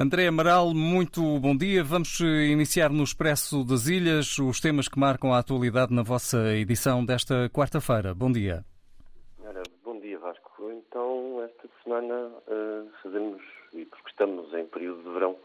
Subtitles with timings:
[0.00, 1.82] André Amaral, muito bom dia.
[1.82, 7.04] Vamos iniciar no Expresso das Ilhas os temas que marcam a atualidade na vossa edição
[7.04, 8.14] desta quarta-feira.
[8.14, 8.64] Bom dia.
[9.44, 10.70] Ora, bom dia, Vasco.
[10.70, 13.42] Então, esta semana uh, fazemos,
[13.74, 15.36] e porque estamos em período de verão,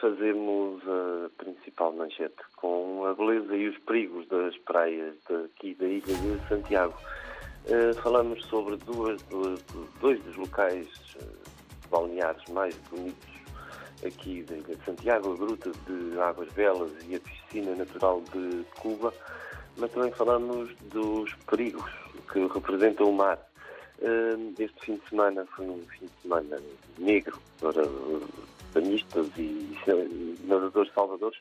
[0.00, 6.14] fazemos a principal manchete com a beleza e os perigos das praias daqui da ilha
[6.14, 6.94] de Santiago.
[7.66, 9.60] Uh, falamos sobre duas, duas,
[10.00, 10.86] dois dos locais
[11.16, 13.39] uh, balneares mais bonitos
[14.06, 19.12] aqui de Santiago, a Gruta de Águas Belas e a Piscina Natural de Cuba,
[19.76, 21.90] mas também falamos dos perigos
[22.32, 23.38] que representa o mar.
[24.58, 26.58] Este fim de semana foi um fim de semana
[26.98, 27.82] negro para
[28.72, 29.76] banhistas e
[30.44, 31.38] nadadores salvadores.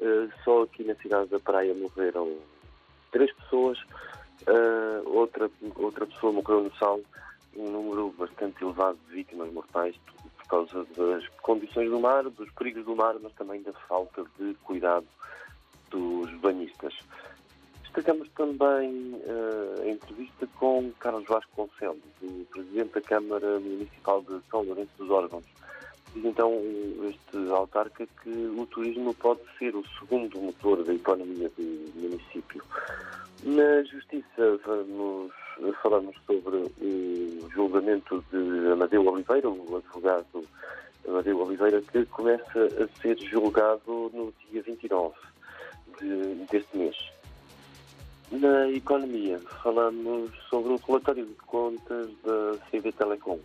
[0.00, 2.36] Ah, só aqui na cidade da Praia morreram
[3.12, 3.78] três pessoas,
[4.46, 7.00] ah, outra, outra pessoa morreu no sal,
[7.56, 9.94] um número bastante elevado de vítimas mortais,
[10.50, 15.06] causa das condições do mar, dos perigos do mar, mas também da falta de cuidado
[15.90, 16.94] dos banhistas.
[17.82, 24.62] Destacamos também uh, a entrevista com Carlos Vasconcelos, o Presidente da Câmara Municipal de São
[24.62, 25.44] Lourenço dos Órgãos.
[26.14, 26.52] Diz então
[27.08, 32.62] este autarca que o turismo pode ser o segundo motor da economia do município.
[33.44, 35.32] Na Justiça vamos,
[35.82, 40.44] falamos sobre o julgamento de Amadeu Oliveira, o advogado
[41.06, 45.14] Amadeu Oliveira, que começa a ser julgado no dia 29
[46.00, 46.96] de, deste mês.
[48.30, 53.40] Na economia, falamos sobre o relatório de contas da CV Telecom,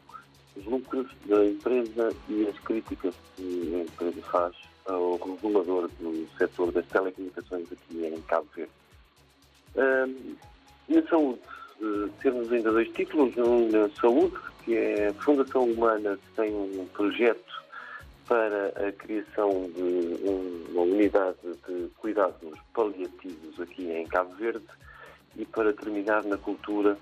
[0.56, 4.56] os lucros da empresa e as críticas que a empresa faz
[4.86, 8.72] ao regulador do setor das telecomunicações aqui em Cabo Verde.
[9.76, 10.36] Um,
[10.88, 11.42] na saúde,
[11.86, 13.36] uh, temos ainda dois títulos.
[13.38, 17.54] Um na saúde, que é a Fundação Humana, que tem um projeto
[18.28, 24.66] para a criação de uma unidade de cuidados paliativos aqui em Cabo Verde.
[25.38, 26.98] E para terminar na cultura,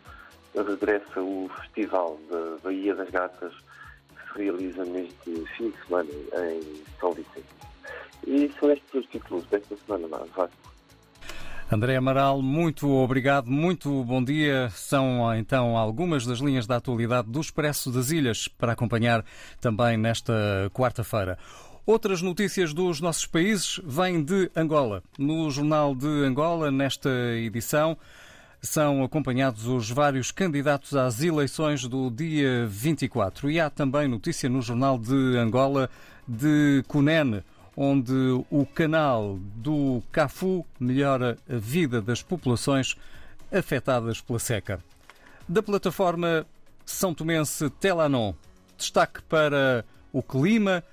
[0.56, 6.10] regressa o Festival da Baía das Gatas, que se realiza neste fim de semana
[6.52, 7.46] em São Vicente.
[8.26, 10.73] E são estes os títulos desta semana, Vasco.
[11.72, 14.70] André Amaral, muito obrigado, muito bom dia.
[14.72, 19.26] São então algumas das linhas da atualidade do Expresso das Ilhas para acompanhar
[19.60, 20.34] também nesta
[20.74, 21.38] quarta-feira.
[21.86, 25.04] Outras notícias dos nossos países vêm de Angola.
[25.18, 27.98] No Jornal de Angola, nesta edição,
[28.62, 33.52] são acompanhados os vários candidatos às eleições do dia 24.
[33.52, 35.90] E há também notícia no Jornal de Angola
[36.28, 37.44] de Cunene
[37.76, 38.14] onde
[38.50, 42.96] o canal do Cafu melhora a vida das populações
[43.52, 44.80] afetadas pela seca.
[45.48, 46.46] Da plataforma
[46.86, 48.34] São Tomense Telanon,
[48.78, 50.84] destaque para o clima,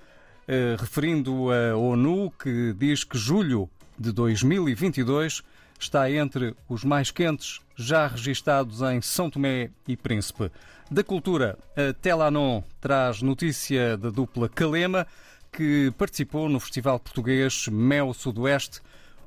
[0.49, 5.43] eh, referindo a ONU, que diz que julho de 2022
[5.79, 10.51] está entre os mais quentes já registados em São Tomé e Príncipe.
[10.91, 15.07] Da cultura, a Telanon traz notícia da dupla Calema,
[15.53, 18.81] que participou no Festival Português Mel Sudoeste,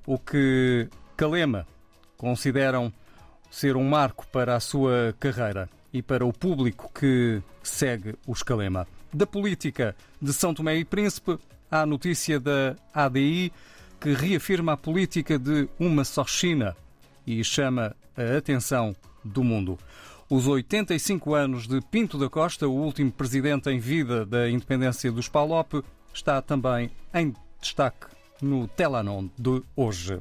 [0.06, 1.68] o que Calema
[2.18, 2.92] consideram
[3.50, 8.88] ser um marco para a sua carreira e para o público que segue os Calema.
[9.14, 11.38] Da política de São Tomé e Príncipe,
[11.70, 13.54] há a notícia da ADI
[14.00, 16.76] que reafirma a política de uma só China
[17.26, 19.78] e chama a atenção do mundo.
[20.30, 25.28] Os 85 anos de Pinto da Costa, o último presidente em vida da independência dos
[25.28, 28.08] PALOP, está também em destaque
[28.42, 30.20] no Telanon de hoje.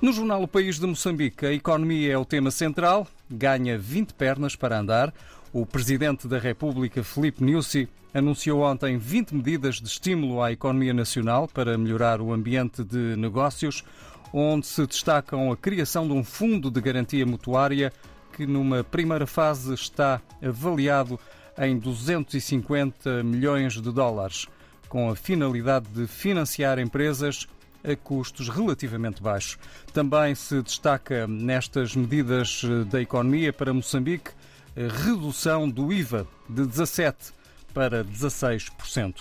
[0.00, 4.56] No jornal O País de Moçambique, a economia é o tema central, ganha 20 pernas
[4.56, 5.12] para andar.
[5.52, 11.46] O presidente da República, Felipe Nyusi, anunciou ontem 20 medidas de estímulo à economia nacional
[11.46, 13.84] para melhorar o ambiente de negócios,
[14.32, 17.92] onde se destacam a criação de um fundo de garantia mutuária
[18.32, 21.20] que, numa primeira fase, está avaliado
[21.58, 24.46] em 250 milhões de dólares
[24.90, 27.46] com a finalidade de financiar empresas
[27.82, 29.56] a custos relativamente baixos.
[29.94, 34.32] Também se destaca nestas medidas eh, da economia para Moçambique
[34.76, 37.32] a redução do IVA de 17%
[37.72, 39.14] para 16%.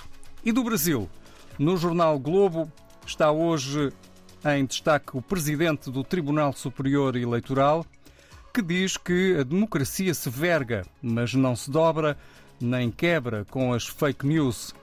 [0.44, 1.08] E do Brasil,
[1.58, 2.70] no jornal Globo,
[3.06, 3.94] está hoje
[4.46, 7.86] em destaque o presidente do Tribunal Superior Eleitoral,
[8.52, 12.18] que diz que a democracia se verga, mas não se dobra
[12.60, 14.74] nem quebra com as fake news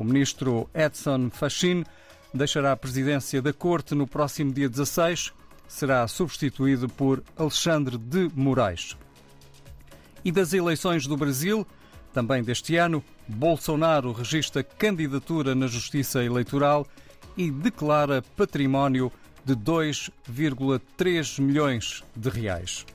[0.00, 1.84] o ministro Edson Fachin
[2.32, 5.30] deixará a presidência da Corte no próximo dia 16.
[5.68, 8.96] Será substituído por Alexandre de Moraes.
[10.24, 11.66] E das eleições do Brasil,
[12.14, 16.86] também deste ano, Bolsonaro registra candidatura na Justiça Eleitoral
[17.36, 19.12] e declara património
[19.44, 22.86] de 2,3 milhões de reais.